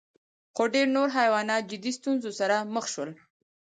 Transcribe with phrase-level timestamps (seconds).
[0.55, 3.11] خو ډېر نور حیوانات جدي ستونزو سره مخ شول.